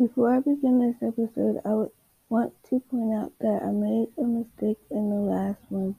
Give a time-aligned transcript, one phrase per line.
[0.00, 1.84] Before I begin this episode, I
[2.30, 5.94] want to point out that I made a mistake in the last one.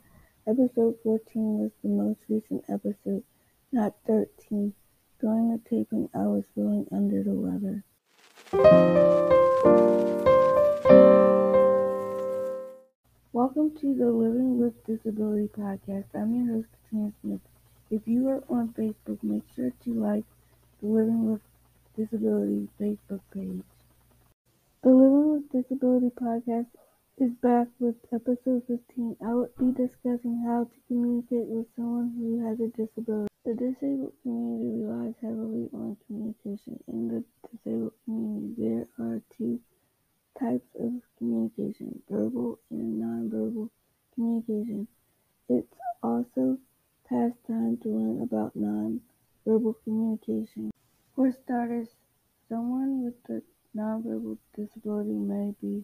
[0.47, 3.21] Episode 14 was the most recent episode,
[3.71, 4.73] not 13.
[5.19, 7.83] During the taping, I was feeling under the weather.
[13.33, 16.05] Welcome to the Living with Disability podcast.
[16.15, 17.41] I'm your host, Katrina Smith.
[17.91, 20.25] If you are on Facebook, make sure to like
[20.81, 21.41] the Living with
[21.95, 23.61] Disability Facebook page.
[24.83, 26.65] The Living with Disability podcast
[27.19, 29.15] is back with episode 15.
[29.23, 33.29] I will be discussing how to communicate with someone who has a disability.
[33.45, 36.83] The disabled community relies heavily on communication.
[36.87, 39.59] In the disabled community, there are two
[40.39, 43.69] types of communication verbal and nonverbal
[44.15, 44.87] communication.
[45.47, 46.57] It's also
[47.07, 50.71] past time to learn about nonverbal communication.
[51.15, 51.89] For starters,
[52.49, 53.23] someone with
[54.01, 55.83] nonverbal disability may be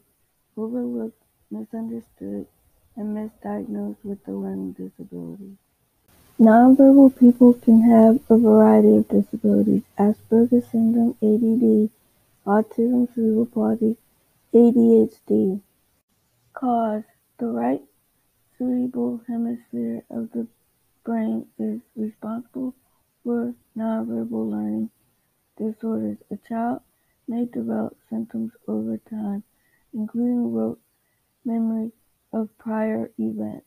[0.55, 1.21] overlooked,
[1.52, 2.48] misunderstood,
[2.96, 5.57] and misdiagnosed with a learning disability.
[6.40, 11.90] Nonverbal people can have a variety of disabilities Asperger's syndrome, ADD,
[12.45, 13.98] autism, cerebral palsy,
[14.54, 15.62] ADHD.
[16.54, 17.04] Cause
[17.38, 17.84] The right
[18.57, 20.48] cerebral hemisphere of the
[21.04, 22.73] brain is responsible
[23.23, 24.90] for nonverbal learning
[25.57, 26.18] disorders.
[26.32, 26.82] A child
[27.27, 29.43] may develop symptoms over time,
[29.93, 30.79] including rote
[31.43, 31.91] memory
[32.31, 33.65] of prior events.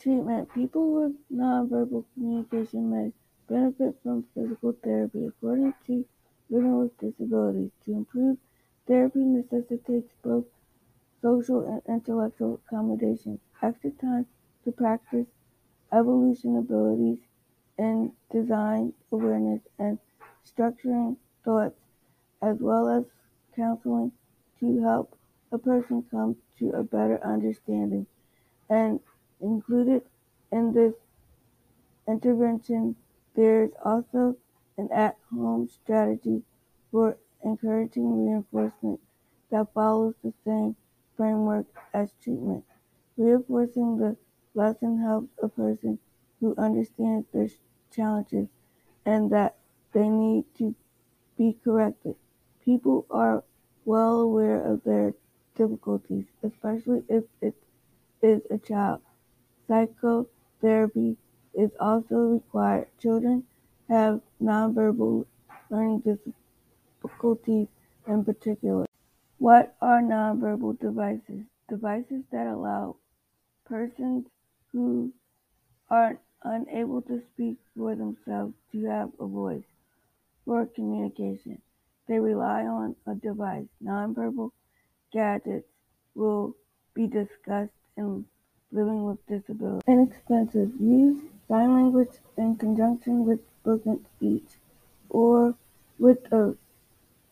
[0.00, 3.12] Treatment People with nonverbal communication may
[3.48, 6.04] benefit from physical therapy, according to
[6.48, 7.70] Living with Disabilities.
[7.84, 8.38] To improve,
[8.86, 10.46] therapy necessitates both
[11.20, 14.26] social and intellectual accommodation, extra time
[14.64, 15.26] to practice
[15.92, 17.18] evolution abilities
[17.78, 19.98] in design awareness and
[20.46, 21.76] structuring thoughts
[22.42, 23.04] as well as
[23.54, 24.12] counseling
[24.58, 25.16] to help
[25.52, 28.06] a person come to a better understanding.
[28.68, 29.00] And
[29.40, 30.02] included
[30.52, 30.94] in this
[32.06, 32.96] intervention,
[33.34, 34.36] there is also
[34.76, 36.42] an at home strategy
[36.90, 39.00] for encouraging reinforcement
[39.50, 40.76] that follows the same
[41.16, 42.64] framework as treatment.
[43.16, 44.16] Reinforcing the
[44.54, 45.98] lesson helps a person
[46.40, 47.48] who understands their
[47.90, 48.48] challenges
[49.04, 49.56] and that
[49.92, 50.74] they need to
[51.36, 52.16] be corrected.
[52.64, 53.42] People are
[53.84, 55.14] well aware of their
[55.56, 57.54] difficulties, especially if it
[58.22, 59.00] is a child.
[59.66, 61.16] Psychotherapy
[61.54, 62.88] is also required.
[62.98, 63.44] Children
[63.88, 65.26] have nonverbal
[65.70, 66.00] learning
[67.02, 67.68] difficulties
[68.06, 68.86] in particular.
[69.38, 71.44] What are nonverbal devices?
[71.68, 72.96] Devices that allow
[73.64, 74.26] persons
[74.72, 75.12] who
[75.88, 79.64] are unable to speak for themselves to have a voice
[80.44, 81.60] for communication.
[82.10, 83.68] They rely on a device.
[83.80, 84.50] Nonverbal
[85.12, 85.68] gadgets
[86.16, 86.56] will
[86.92, 88.24] be discussed in
[88.72, 89.84] Living with Disability.
[89.86, 90.72] Inexpensive.
[90.80, 94.56] Use sign language in conjunction with spoken speech
[95.08, 95.54] or
[96.00, 96.56] with a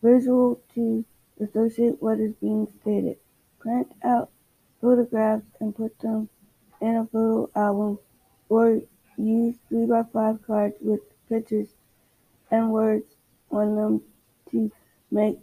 [0.01, 1.03] visual to
[1.41, 3.17] associate what is being stated.
[3.59, 4.29] Print out
[4.79, 6.29] photographs and put them
[6.79, 7.99] in a photo album
[8.47, 8.79] or
[9.17, 11.67] use 3x5 cards with pictures
[12.49, 13.17] and words
[13.51, 14.01] on them
[14.51, 14.71] to
[15.11, 15.39] make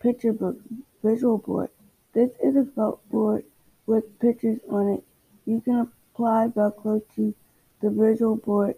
[0.00, 0.56] picture book
[1.02, 1.70] visual board.
[2.12, 3.44] This is a felt board
[3.86, 5.04] with pictures on it.
[5.46, 7.34] You can apply Velcro to
[7.80, 8.74] the visual board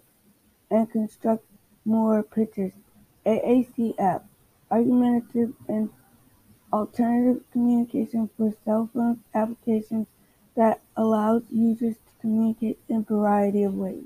[0.71, 1.45] and construct
[1.85, 2.73] more pictures.
[3.27, 4.27] AAC app,
[4.71, 5.91] augmentative and
[6.73, 10.07] alternative communication for cell phone applications
[10.57, 14.05] that allows users to communicate in a variety of ways.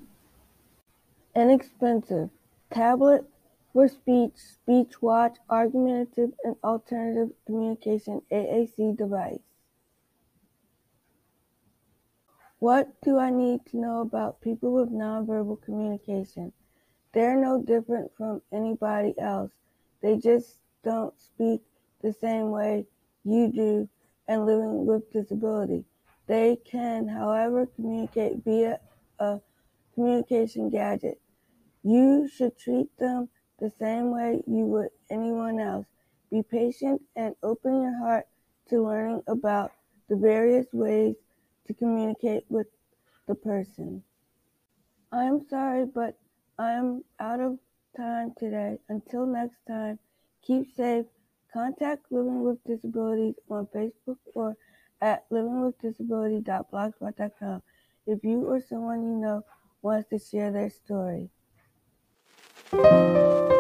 [1.34, 2.30] Inexpensive.
[2.70, 3.24] Tablet
[3.74, 9.40] for speech, speech watch, augmentative and alternative communication AAC device.
[12.60, 16.52] What do I need to know about people with nonverbal communication?
[17.12, 19.50] They're no different from anybody else.
[20.00, 21.60] They just don't speak
[22.00, 22.86] the same way
[23.24, 23.88] you do
[24.28, 25.84] and living with disability.
[26.28, 28.78] They can, however, communicate via
[29.18, 29.40] a
[29.94, 31.20] communication gadget.
[31.82, 33.28] You should treat them
[33.58, 35.86] the same way you would anyone else.
[36.30, 38.26] Be patient and open your heart
[38.68, 39.72] to learning about
[40.08, 41.16] the various ways
[41.66, 42.66] to communicate with
[43.26, 44.02] the person.
[45.12, 46.16] I am sorry, but
[46.58, 47.58] I am out of
[47.96, 48.78] time today.
[48.88, 49.98] Until next time,
[50.42, 51.06] keep safe.
[51.52, 54.56] Contact Living with Disabilities on Facebook or
[55.00, 57.62] at livingwithdisability.blogspot.com
[58.06, 59.42] if you or someone you know
[59.82, 61.30] wants to share their story.
[62.76, 63.53] Thank you.